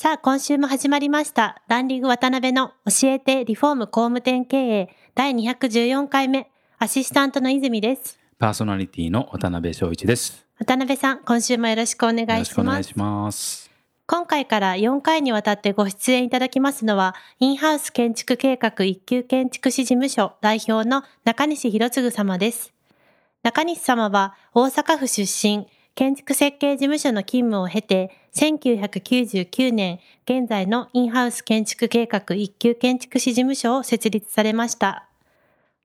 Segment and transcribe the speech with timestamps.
[0.00, 1.60] さあ、今週も始まりました。
[1.66, 6.48] ランリング渡辺の教えてリフォーム工務店経営第214回目、
[6.78, 8.16] アシスタントの泉です。
[8.38, 10.46] パーソナリティの渡辺翔一です。
[10.60, 12.96] 渡辺さん、今週もよろしくお願よろいしますしくお願いし。
[12.96, 13.70] ます。
[14.06, 22.72] 今回から4回にわたってご出演いただきますのは、インハウス建築計画一級建築士事務所代表の中西博次様です。
[23.42, 25.66] 中西様は大阪府出身、
[25.98, 35.08] 建築設計事務所の勤務を経て、1999年、現在のインハウス建築計画一級建築士事務所を設立されました。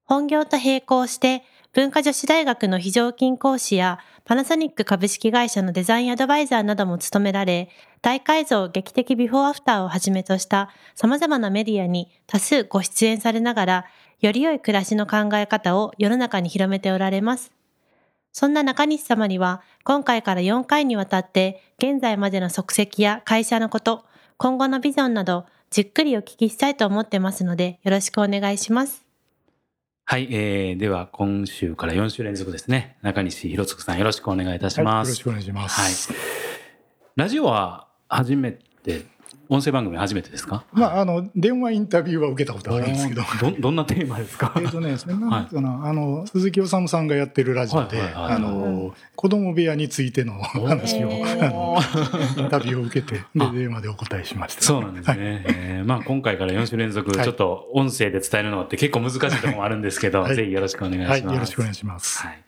[0.06, 1.42] 本業と並行して、
[1.74, 7.70] 文化女子大学の非常勤講師やパナソニック株式会社のデザインアドバイザーなども務められ、
[8.04, 13.86] 大改造劇的ビフォーアフターをはじめとした様々なメディアに多数ご出演されながら、
[14.22, 17.52] より良い暮らしの考え方を世の中に広めておられます。
[18.34, 24.06] そんな中西様には、今回から4回にわたって、現在までの足跡や会社のこと、
[24.38, 29.06] 今後のビジョンなど、じっくりお聞きしたいと思ってますので、よろしくお願いします。
[30.06, 32.98] はい、えー、では今週から4週連続ですね。
[33.04, 35.12] 中西博次さんよろしくお願いいたしはい、よます。
[35.12, 36.12] ろしくお願いします。
[36.12, 36.44] はい
[37.16, 39.06] ラジオは初めて、
[39.50, 40.64] 音声番組初めてですか？
[40.74, 43.22] まあ、あの、電話インタビューは受けたことあるんですけど。
[43.42, 44.54] ど どんなテーマですか？
[44.58, 51.78] えっとね、それなんかな、あの、鈴木治さんがやってるラジオで、はいはいはいあの、子供部屋についての話を、あの、
[52.38, 54.62] インタビューを受けて、で、電話でお答えしました。
[54.64, 55.44] そうなんですね。
[55.48, 61.24] えーまあ今回から4週連続、はいちょっと音声で伝えるのって結構難しいところもあるんですけど、はいぜひよろしくお願いします。
[61.26, 62.20] はい、よろしくお願いします。
[62.26, 62.42] はい。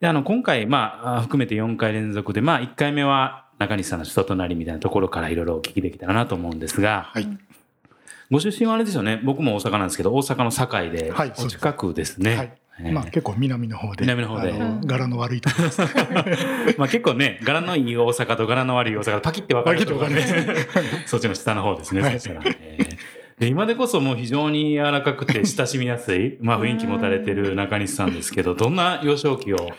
[0.00, 7.28] で、あの、今回、まあ、あ含めて4回連続で、まあ、1回目は中西さんの人となりみたいなところからいろいろお聞きできたらなと思うんですが、はい。
[8.30, 9.20] ご出身はあれですよね。
[9.22, 12.36] 僕も大阪なんですけど、大阪の堺で、はいお近くですね。
[12.36, 12.52] はい。
[12.82, 14.02] えーまあ、結構南の方で。
[14.02, 15.80] 南の方であの柄の悪いところです。
[16.78, 20.24] まあ結構ね、柄のいい大阪と柄の悪い大阪、パキって分かれるとこね
[21.04, 22.40] そっちの下の方ですね、はいそしたら。
[22.46, 29.70] えーで今でこそもう非常に柔らかくて親しみやすい、まあ雰囲気持たれてる中西さんですけど、どんな幼少期を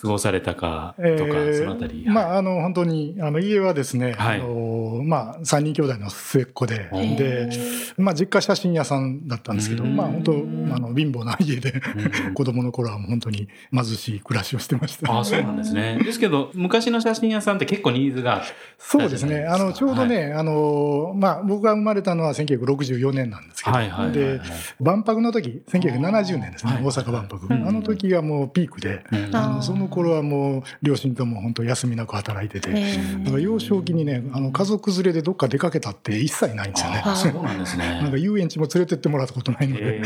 [0.00, 2.04] 過ごされたかとか、えーそのあたり。
[2.06, 4.40] まあ、あの、本当に、あの、家はですね、はい。
[4.40, 7.48] あの、まあ、三人兄弟の末っ子で、で、
[7.96, 9.96] まあ、実家写真屋さんだったんですけど、うん。
[9.96, 15.18] まあ、本当、あの、貧乏な家で、うん子供の頃は本当に貧しい暮らしをしてました。
[15.18, 15.98] あそうなんですね。
[16.02, 18.42] ですけど、昔の写真屋さんって結構ニーズが、
[18.78, 19.44] そうですね。
[19.44, 24.38] あの、ちょうどはね、あの、まあ、僕が生まれたのは1964年なんですけど、はいはいはいはい。
[24.38, 24.40] で、
[24.80, 26.82] 万博の時、1970年ですね、はい。
[26.84, 27.46] 大阪万博。
[27.46, 27.68] うん。
[27.68, 29.34] あの時がもうピークで、うん。
[29.36, 37.02] あのその頃はもう両親とも本当休みなく働いてて、だから幼少期にね、あの家族連れでどっか出かけたって一切ないんですよね。
[37.04, 37.84] あそうなんですね。
[38.02, 40.02] なんか遊園地も連れてってもらったことないので。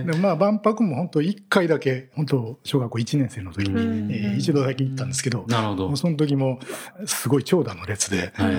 [0.00, 4.10] でまあ万博も本当1回だけ、本当小学校1年生の時に、うん。
[4.10, 5.96] えー一度だけ行ったんですけど、なるほど。
[5.96, 6.60] その時も
[7.04, 8.58] すごい長蛇の列で、あの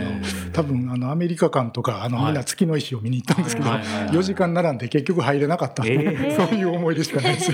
[0.53, 3.79] 多分あのアメリカ館とかあのはいみんな月の石を見に行ったんですけど、はい。
[3.79, 4.05] はい。
[4.05, 6.35] はい4時間並んで結局入れなかった、えー。
[6.47, 7.51] そういう思い出しかないです。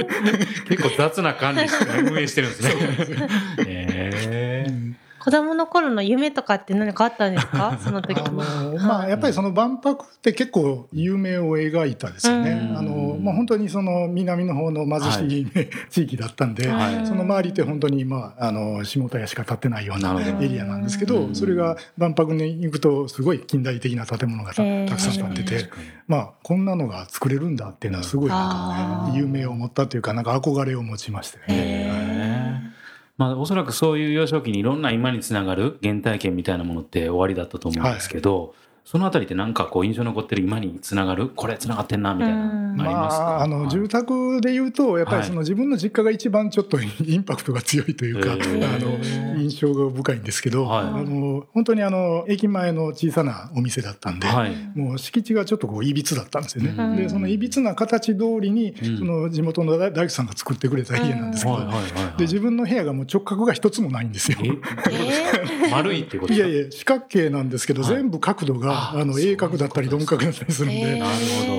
[0.68, 2.64] 結構雑な管理して運営してるんです
[3.66, 4.98] ね。
[5.28, 7.78] 子供の頃の夢とかって何かあったんですか？
[7.84, 8.18] その時。
[8.18, 12.52] あまあ、やっぱりその万博って結構有名を描いたですよね。
[12.52, 12.78] うん。
[12.78, 15.48] あのまあ、本当にその南の方の貧しい、
[15.92, 17.06] 地域だったんで、はい。
[17.06, 21.36] その周りって本当に、まあ、あの下田屋しか建ってないようなエリアなんですけど、うん。
[21.36, 24.64] それが万博に行くとすごい近代的な建物がた
[24.96, 25.70] くさん建ってて、
[26.08, 32.17] まあ、こんなのが作れるんだっていうのはすごいなんかね、有名を持ったというかなんか憧れを持ちましたよね。
[33.18, 38.54] まあ、おそらくそういう幼少期にいろんな今につながる原体験みたいなものって終わりだったと思うんですけど、
[38.90, 41.28] そのあたりってなんかこう印象に残ってる今につながる？
[41.28, 48.76] これつながってんなみたいなありますか、まあ、あの住宅でいうとやっぱりその自分の実家が一番ちょっと インパクトが強いというか、へー。
[48.76, 50.86] あの印象が深いんですけど、はい。
[50.86, 54.52] あの本当にあの駅前の小さなお店だったんで、はい。
[54.74, 56.74] もう敷地がちょっとこういびつだったんですよね。
[56.78, 56.96] うん。
[56.96, 58.98] でそのいびつな形通りに、うん。
[59.00, 62.18] その地元の大工さんが作ってくれた家なんですけど、はいはいはいはい。
[62.20, 64.38] で自分の部屋がもう直角が一つもないんですよ。
[64.42, 64.48] え？
[64.48, 66.48] え 丸いってこといですか？
[66.48, 67.96] やいや四角形なんですけど、はい。
[67.96, 71.02] 全部角度ががあの鋭角だったり鈍角だったりするんで。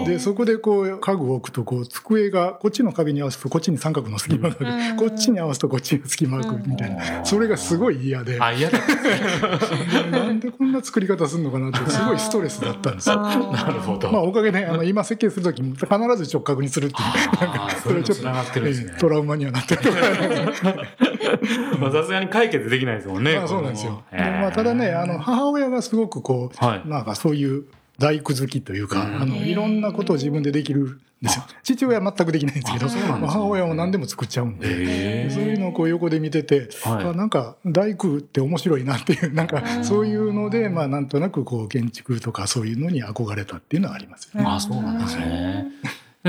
[0.06, 4.96] でそこでこう家具を置くとこう机がこっちの壁に合わせるとこっちに三角の隙間がある、うん。
[4.96, 7.24] こっちに合わせるとこっちに隙間があるみたいな。
[7.24, 8.40] それがすごい嫌で。
[8.40, 10.10] あ、嫌だった。
[10.10, 13.16] なんでこんな作り方するのかなってすごいストレスだったんですよ。
[13.16, 14.10] な なるほど。
[14.10, 15.86] まあおかげであの今設計する時も必
[16.24, 17.08] ず直角にするっていう。
[17.40, 18.90] あーそれも繋がってるんですね。
[18.92, 19.98] ええトラウマにはなってるとか
[21.80, 23.36] まあさすがに解決できないですもんね。
[23.36, 24.02] まあそうなんですよ。
[24.12, 27.64] でまあ、ただねあの母親がすごくこう、はいなんかそういう
[27.98, 31.44] 大工好きというか、うんあのいろんなことを自分でできるんですよ。
[31.64, 35.30] 父親は全くできないんですけどねまあ母親も何でも作っちゃうんで。
[35.30, 44.46] そういうのをこう横で見てて、はいあなんか大工って面白いなっていう なんかそういうので、まあ、なんとなくこう建築とかそういうのに憧れたっていうのはありますよね。
[44.48, 45.66] あ、そうなんですね。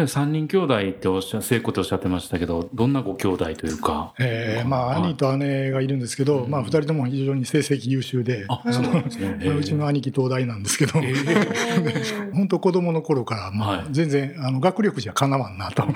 [0.02, 4.14] で三人兄弟っておっしゃ、聖子っておっしゃってましたけど、どんなご兄弟というか？
[4.20, 5.04] えーまあ、はい。
[5.04, 9.40] 兄と姉がいるんですけど、まあ、2人とも非常に成績優秀で、あ、そうなんですね。
[9.46, 12.32] まあうちの兄貴東大なんですけど、えー。
[12.34, 13.80] 本当子供の頃からもはい。
[13.82, 15.84] う全然あの学力じゃかなわんなと。
[15.84, 15.88] う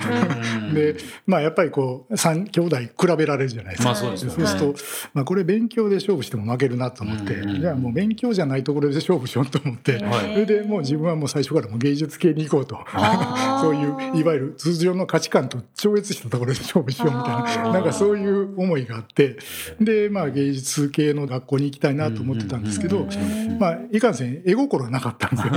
[0.70, 0.74] ん。
[0.74, 0.96] で
[1.26, 3.90] まあやっぱりこう3兄弟比べられるじゃないですか。
[3.90, 4.34] まあそうですよね。
[4.36, 4.78] そうすると、
[5.14, 10.34] まあ、これ勉強で勝負しても負けるなと思って、うんうんじゃあもう勉強じゃないところで勝負しようと思って、はい。
[10.34, 12.78] それでもう自分はもう最初からもう芸術系に行こうと。
[12.92, 13.64] あー。
[13.64, 19.36] そういういわゆる通常の価値観と超越したところで勝負しようみたいななんかそういう思いがあって
[19.80, 23.06] でまあ芸術系の学校に行きたいなと思ってたんですけど
[23.58, 25.54] まあいかんせん絵心はなかったんですよ。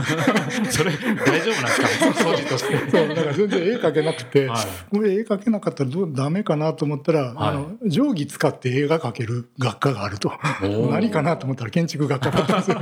[0.72, 2.30] それ、大丈夫なんですか？
[2.30, 2.78] 掃除として。
[2.92, 4.95] そうだから全然絵描けなくて、はい。
[4.95, 10.30] これ絵描けなかったらどうダメかなと思ったら、あの定規使って絵が描ける学科があると。
[10.62, 10.92] ー。
[10.92, 12.81] 何かなと思ったら建築学科だったんですよ。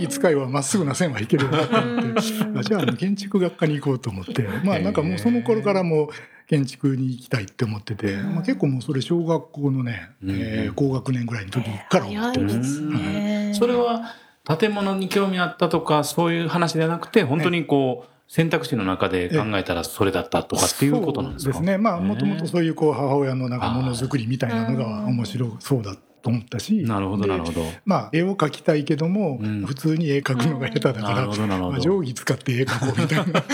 [0.00, 2.20] 定規使いはまっすぐな線はいけるなと思って
[2.58, 4.46] あじゃあ建築学科に行こうと思って。
[4.64, 6.08] まあなんかもうその頃からもう
[6.48, 13.52] 建築に行きたいって思ってて、まあ、結構もうそれ小学校のね、うんえー高学年ぐらいの時から思ってる早いですね。
[13.54, 14.14] それは
[14.58, 21.52] 建物に興味あったとかそういう話じゃなくて本当にこう選択肢の中で考えたらそれだったとかっていうことなんですか？
[21.54, 21.78] そうですね。
[21.78, 27.62] まあもともとそういうこう母親のなんかものづくりみたいなのが面白そうだと思ったしなるほどでなるほど。
[27.84, 29.64] まあ絵を描きたいけども、うん。
[29.66, 31.72] 普通に絵描くのが下手だから、なるほどなるほど。
[31.72, 33.44] まあ、定規使って絵描こうみたいな。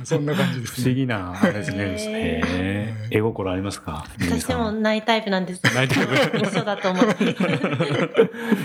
[0.04, 0.94] そんな感じです不思ね。
[0.94, 2.94] 議なあれですね。
[3.10, 4.04] 絵心ありますか？
[4.20, 5.62] 私もないタイプなんです。
[5.74, 6.38] ないタイプ。
[6.38, 7.34] 一緒だと思って。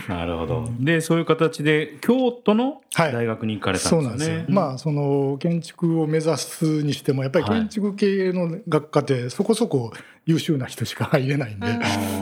[0.07, 0.69] なるほど。
[0.79, 3.13] でそういう形で京都のはい。
[3.13, 4.35] 大学に行かれたそうんなんですよ。
[4.37, 4.53] ですね、。
[4.55, 9.91] まあその建築を目指すにしてもやっぱり建築系の学科ってそこそこ
[10.25, 11.67] 優秀な人しか入れないんで、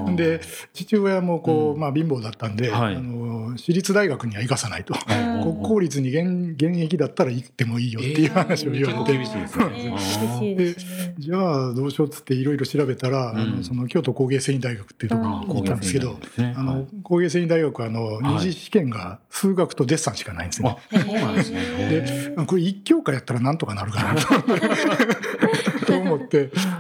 [0.08, 0.16] うん。
[0.18, 0.42] で
[0.74, 1.80] 父親もこう、うん。
[1.80, 2.96] まあ貧乏だったんで、はい。
[2.96, 4.94] あの私立大学には行かさないと。
[4.94, 5.44] うん。
[5.44, 9.66] 国公立に現現役だったら行ってもいいよっていう話を言われて、結構厳しいですね。
[9.66, 11.16] ね厳しいですね。
[11.18, 13.58] じゃあどうしようっつっていろいろ調べたら、あうん。
[13.58, 16.54] のその京都工芸繊維大学っていうところに行ったんですけど、ね。
[16.58, 18.34] あの工芸繊維大学はあのはい。
[18.36, 20.78] 二次試験が数学とデッサンしかないんですね。
[20.94, 24.28] あそうなんでこれ一教科やったらなんとかなるかなと。
[24.28, 24.68] と思って、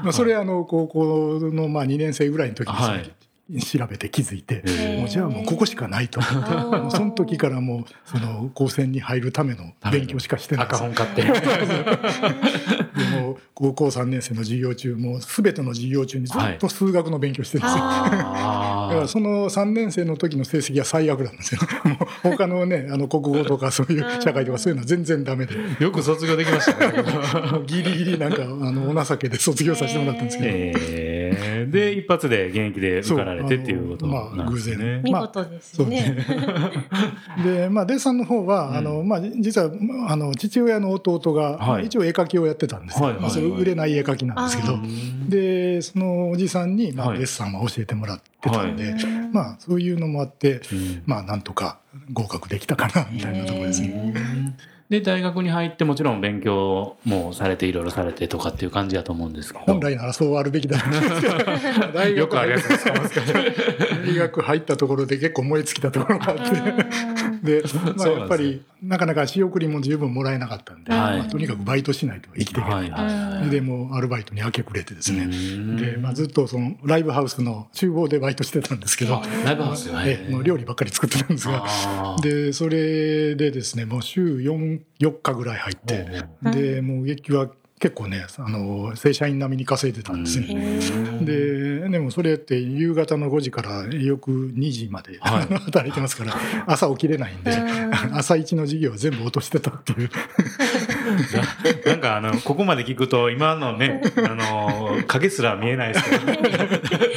[0.03, 3.13] まあ、それあの高校のまあ2年生ぐらいの時にはい。
[3.61, 4.63] 調べて気づいて、
[4.97, 6.21] もうじゃあもうここしかないと。
[6.21, 6.95] 思って。
[6.95, 10.65] その時からもうその高専に入るための勉強しかしてない。
[10.65, 11.23] 赤本買って
[12.95, 17.83] でも高校3年生の授業中もう全ての授業中にずっと数学の勉強してるんですよ。
[17.83, 21.61] あだからあその3年生の時の成績は最悪なんですよ。
[21.85, 21.97] も
[22.31, 27.03] う他のねあの国語とかそういう社会とかそういうのは全然ダメでよく卒業できましたね
[27.65, 30.49] ギリギリなんかあのお情けで卒業させてもらったんですけど。
[30.51, 31.02] えー
[31.73, 34.37] で一発で現役で受かられてっていうことなんですね。
[34.37, 35.01] まあ偶然。
[35.03, 36.17] 見事ですね。
[37.43, 38.77] で、まあ、デッサンの方は、うん。
[38.77, 39.71] あの、まあ、実は、
[40.07, 41.85] あの、父親の弟が、はい。
[41.85, 43.05] 一応絵描きをやってたんですよ。
[43.05, 43.13] はい。
[43.13, 44.75] はいまあ、それ売れない絵描きなんですけど。
[44.75, 44.79] あ。
[45.27, 47.17] で、そのおじさんに、まあ、はい。
[47.17, 48.95] デッサンは教えてもらってたんで、はい。
[49.31, 51.03] まあ、そういうのもあって、うん。
[51.05, 51.79] まあ、なんとか
[52.11, 54.55] 合格できたかな、みたいなところですね。
[54.89, 59.65] で大学に入ってもちろん勉強もされていろいろされてとかっていう感じだと思うんですけど。
[59.65, 60.77] 本来ならそうあるべきだ
[61.93, 62.93] 大学よくあるやつですか
[64.05, 66.43] 大学入ったところで結構燃え尽きたところがあって、
[67.43, 67.63] で、
[67.97, 71.17] まあ、やっぱり、なかなか仕送りも十分もらえなかったんで、はい。
[71.19, 72.89] まあとにかくバイトしないと生きていけない。
[72.89, 75.75] はいでもうアルバイトに明け暮れてですね、うん。
[75.77, 80.09] でまあ、ずっとそのライブハウスの厨房でバイトしてたんですけど、ライブハウスはい。
[80.09, 81.65] ええもう料理ばっかり作ってたんですが、
[82.21, 86.51] でそれでですねもう週 4, 4日ぐらい入って、うん。
[86.51, 87.49] でもう月給は
[87.79, 90.47] 結構ねあの正社員並みに稼いでたんですね。
[90.49, 91.25] うん。
[91.25, 95.45] ででもそれって夕方の5時から翌2時まで、はい。
[95.65, 96.33] 働いてますから
[96.65, 97.93] 朝起きれないんで、うん。
[98.15, 100.09] 朝一の授業は全部落としてたっていう。
[101.85, 107.12] なんかあのここまで聞くと今のねあの影すら見えないですけど、えー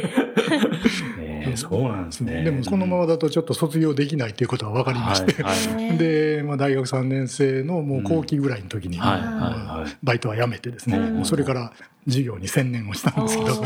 [1.69, 2.43] そうなんですね。
[2.43, 5.99] でもこのままだとちょっと卒業できないということは分かりまして、はいはい。
[5.99, 9.97] で、まあ、大学3年生のもう後期ぐらいの時に、はいはいまあはい。
[10.03, 11.73] バイトは辞めてですね、それから
[12.07, 13.63] 授業に専念をしたんですけど。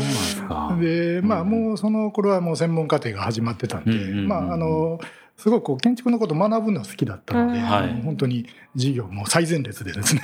[0.79, 4.27] でまあもうその頃はもう専門課程が始まってたんで、うんうんうんうん。
[4.27, 4.99] まああの
[5.41, 7.65] すごくこう建築のことを学ぶのは好きだったので、うん。
[7.65, 8.01] はい。
[8.03, 8.45] 本当に
[8.75, 10.21] 授業も最前列でですね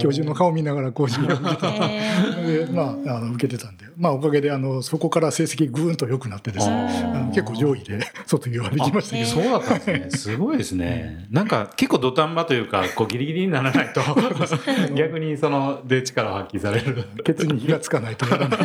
[0.00, 1.68] 教授の顔見ながらこう授業を受けてた。
[1.68, 10.10] へでまああの受けてたんでまあおかげであのそこから成績ぐーんと良くなってですね結構上位で 卒業はできましたけど、そうだったんですね。
[10.34, 11.26] すごいですね。
[11.30, 14.00] なんか結構土壇場というか、こうギリギリにならないと、
[14.94, 17.04] 逆にその、で力を発揮される。
[17.24, 18.60] ケツに火がつかないとならない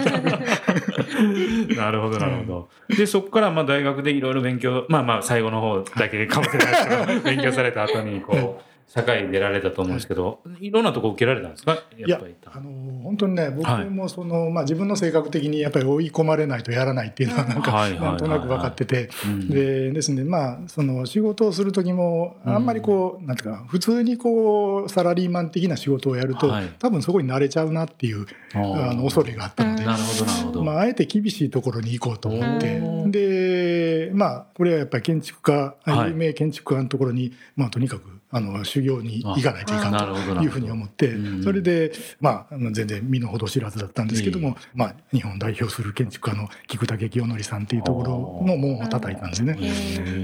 [1.75, 2.69] なるほど、なるほど。
[2.95, 10.71] で、そこからまあ大学でいろいろ勉強、まあまあ最後の方だけかもしれないですけど、 勉強された後に、こう、社会に出られたと思うんですけど、い。
[10.71, 11.73] ろんなとこ受けられたんですか？
[11.97, 12.35] いややっぱり。
[12.45, 13.89] あの本当にね僕はい。
[13.89, 18.11] もその、まあ、自分の性格的にやっぱり追い込まれないとやらないっていうのはなんかはいはいはいはい。
[18.11, 19.09] なんとなく分かってて。
[19.25, 19.49] うん。
[19.49, 26.69] でですねまあその仕事をする時もあんまりこう、なんていうか普通にこうサラリーマン的な仕事をやると、はい。
[26.79, 28.59] 多分そこに慣れちゃうなっていうあ
[28.93, 29.83] の恐れがあったので。
[29.85, 30.63] なるほど、なるほど。
[30.63, 32.77] まあ、あえて厳しいところに行こうと思って。
[32.77, 36.09] うんでまあこれはやっぱり建築家はい。
[36.09, 41.43] 有名建築家のところに、まあ、とにかくあの修行に行かないといかんというふうに思ってうん。
[41.43, 49.55] それで、まあ、全然身の程知らずだったんですけども、まあ、日本代表する建築家の菊竹清則さんっていうところの門を叩いたんですね。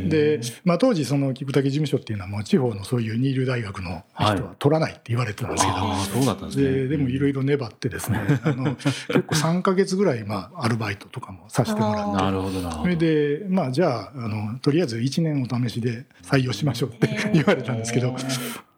[0.09, 5.77] で、まあ、当時その菊竹事務所っていうのはもう地方のそういう二流大学の人は取らないって言われてたんですけど、
[6.19, 6.71] そうだったんですね。
[6.71, 12.73] ででもいろいろ粘ってですねあの結構3か月ぐらい、まあ、アルバイトとかもさせてもらって。
[12.81, 18.15] それでまあじゃああのとりあえず1年お試しで採用しましょうって言われたんですけど。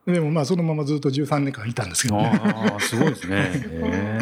[0.05, 2.39] でもまあそのままずっと13年間いたんですけどね。
[2.43, 3.49] ああ、すごいですね。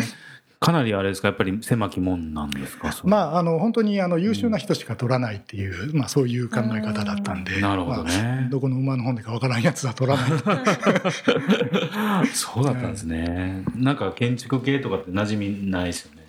[0.62, 2.90] かなりあれですか、やっぱり狭き門なんですか？
[3.04, 8.14] まあ、あの本当にあの優秀な人しか取らないっていう、まあ、そういう考え方だったんで、なるほどね。
[8.18, 10.32] まあどこの馬の本でかわからんやつは取らない。
[12.34, 13.66] そうだったんですね。
[13.76, 16.23] なんか建築系とかって馴染みないですよね。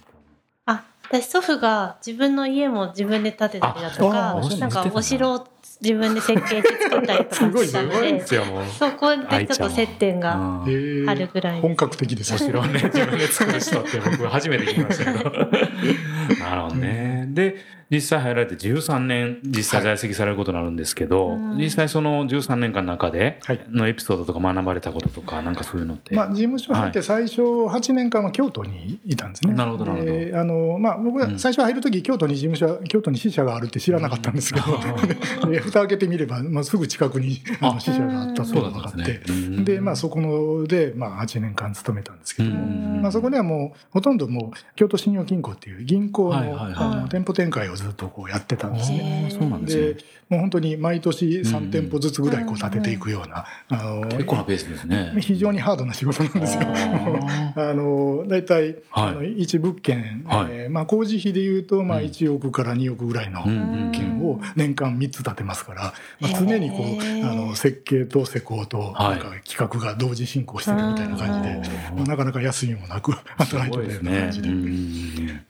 [1.18, 5.46] あ、私祖父が自分の家も自分で建てたりだとかなんかお城を
[5.80, 8.24] 自分で設計して作ったりとか したので。
[8.26, 10.62] そこでちょっと接点が。
[11.06, 15.30] あるぐらい本格的ですお城をね、自分で作る人って僕初めて聞きましたけど。
[16.40, 17.26] なるほどね。
[17.28, 17.56] で、
[17.94, 21.58] 実際入られて13年、実際在籍されることになるんですけど、うん。
[21.58, 23.60] 実際その13年間の中ではい。
[23.70, 26.14] のエピソードとか学ばれたこととか、なんかそういうのって。
[26.14, 29.54] まあ、事務所入って最初8年間は京都にいたんですね。
[29.54, 30.12] なるほどなるほど。
[30.12, 31.32] であのまあ、僕うん。
[31.34, 34.66] は最初入る時京都に事務所京都に支社があるって知らなかったんですけど、
[35.50, 39.20] で蓋開けてみれば、まあ、すぐ近くにあの支社があったっていうのが分かって。
[39.64, 42.66] でまあ、そこので、まあ、8年間勤めたんですけども、う
[42.98, 43.02] ん。
[43.02, 49.28] まあ、そこではもうほとんどもう京都信用金庫っていう銀行の,、はいはいはいあの店舗展開をずっとこうやってたんですね。
[49.30, 50.04] そうなんですねで。
[50.28, 55.14] もう本当に毎年3店舗ずつぐらいこう建てていくような、あの結構なペースですね。
[55.20, 56.62] 非常にハードな仕事なんですよ。
[56.64, 59.08] あ あの大体、はい。
[59.08, 60.46] あの一物件、はい。
[60.50, 62.04] えーまあ、工事費でいうと、まあ、うん。
[62.04, 69.10] 1億から2億ぐらいの物件を年間3つ建てますから、まあ、常にこへうーあの設計と施工とはい。
[69.10, 74.48] なんか企画が同時進行してるみたいな感じで、うんまあなかなか休みもなく 働いてるような感じで。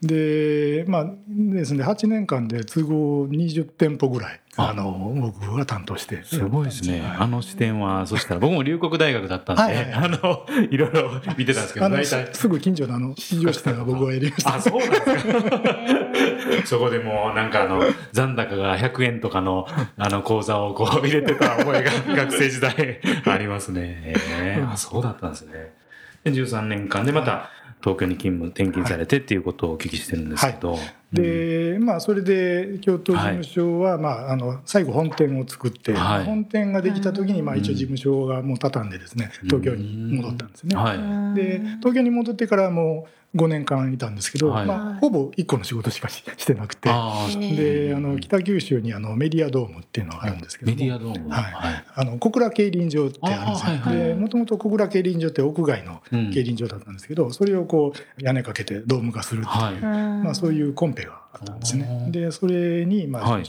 [0.03, 7.01] でまあですね8年間で都合20店舗ぐらいああの僕が担当してすごいですね。
[7.01, 12.35] はいあの視点は、そしたら僕も龍谷大学だったんで、はいはいあの、いろいろ見てたんですけど、大体。
[12.35, 16.67] すぐ近所のあの市場支店は僕がやりましたあ、そうなんですか。
[16.67, 17.83] そこでもうなんかあの、
[18.13, 24.03] 残高が100円とかの、あの、口座をこう入れてた覚えが学生時代ありますね。
[24.05, 25.73] え ーあ、そうだったんですね。
[26.25, 27.51] で、13年間でまた
[27.85, 30.79] 東京に勤務、転勤されてっていうことをお聞きしてるんですけど。
[31.13, 40.75] でまあそれで京都事務所は、まあ、あの最後本店を作って、はい本店ができた時に、まあ、一応事務所がもう畳んでですね東京に戻ったんですね。
[40.75, 41.35] はい。
[41.37, 44.67] で東京に戻ってからもう5年間いたんですけど、はい。
[44.67, 46.89] まあ、ほぼ1個の仕事しかし してなくて。
[46.89, 51.31] であの北九州にあのメディアドームっていうのがあるんですけどメもディアドーム。
[51.31, 51.85] はい。
[51.95, 53.73] あの小倉競輪場ってあるんですよ。
[53.75, 54.09] あはいはい。
[54.09, 60.25] でもともと小倉競輪場って屋外のうん競輪場だったんですけど、それをこう屋根かけてドーム化するっていう、はい。
[60.25, 62.09] まあ、そういうコンペがあったんですね。
[62.11, 63.45] でそれにまあはい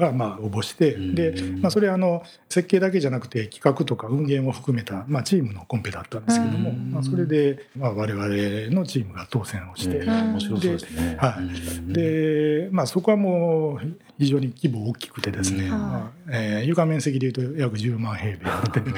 [0.00, 1.14] がまあ応募して、うん。
[1.14, 6.90] でまあ、それはあの設計だけじゃなくて企画とか運営も含めた、まあ、チームのコンペだったんですけども、うん。
[6.90, 8.26] まあ、それで、まあ、我々
[8.74, 10.04] のチームが当選をして、
[10.40, 11.16] そうですね。
[11.20, 11.42] はい。
[11.42, 11.92] うん。
[11.92, 15.70] で、まあ、そこはもう非常に規模大きくてですね、うん。
[15.70, 18.92] まあえー床面積でいうと約10万平米あってで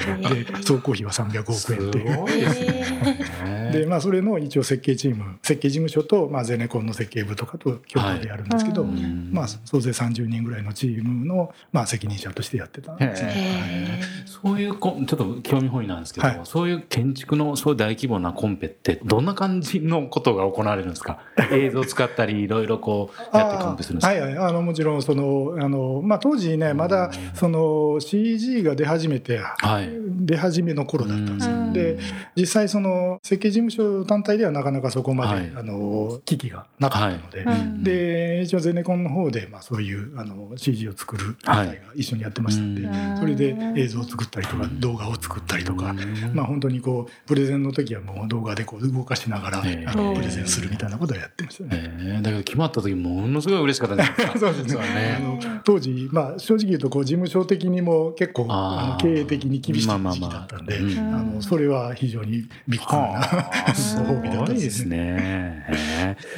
[0.63, 3.71] 総工費は300億円っていう。
[3.71, 8.91] でまあそれの一応設計チーム設計事務所とまあゼネコンの設計部とかと共同でやるんですけど、はい。
[9.31, 13.31] まあ総勢30人ぐらいのチームのまあ責任者としてやってたんですね。
[13.35, 16.39] へそういうこちょっと興味本位なんですけど、はい。
[16.43, 21.19] そういう建築のそういう大規模なコンペってどんな感じのことが行われるんですか？
[21.51, 24.07] 映像を使ったりいろいろこうやってコンペするんですか？
[24.07, 24.37] はいはい。
[24.37, 29.89] あのもちろんそのあの、まあ、当時ねまだその CG が出始めて、はい。
[30.25, 31.55] 出始めの頃だったんですよ。
[31.55, 31.73] うん。
[31.73, 31.97] で
[32.35, 35.51] 実際その設計事務所単体ではなかなかそこまで、はい。
[35.55, 37.43] あの機器がなかったので。
[37.83, 43.17] で一応ゼネコンの方で、まあ、そういうあの CG を作る部隊が一緒にやってましたんで、うん。
[43.17, 45.95] それで映像を作ったりとか動画を作ったりとか、
[46.33, 49.85] まあ本当にこうプレゼンの時はもう動画でこう動かしながら、ええ。
[49.87, 51.69] あのプレゼンするみたいなことをやってましたね。
[51.99, 54.83] えーだけど決まった時ものすごい嬉しかったですか そうですね。
[54.83, 55.19] ね。
[55.21, 63.19] の当時、まあ、正直言うとこう事務所的にも結構あの経営的に厳しいまあまあ時期まあだったんで、うんあのそれは非常にびっくりな
[64.07, 65.65] ご褒美だったんですすね。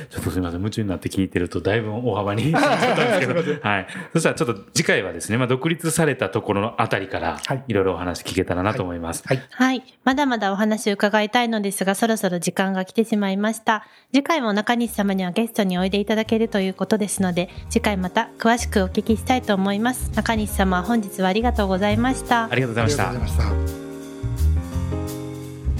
[0.09, 2.53] ちょっとすみません、夢中になって聞いてると、だいぶ大幅に。
[4.13, 9.23] そしたらちょっと次回はですね、まあ、独立されたところのあたりからはい、いろいろお話聞けたらなと思います。
[9.25, 9.83] はいはい。
[10.03, 13.85] まだまだお話を伺いたいのですが、そろそろ時間が来てしまいました。
[14.11, 20.11] 次回も中西様にはゲストにおいでいただけるということですので、次回また詳しくお聞きしたいと思います。
[20.15, 22.55] 中西様、本日はありがとうございましたあ。
[22.55, 23.29] りがとうございましたありがとう。
[23.29, 23.85] ございました。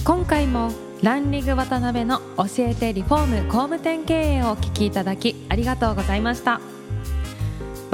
[0.04, 0.72] 今回も
[1.02, 6.62] ランリング渡辺の教えてリフォーム工務店経営をお聞きいただきありがとうございました